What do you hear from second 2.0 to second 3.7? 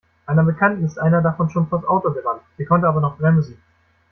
gerannt. Sie konnte aber noch bremsen.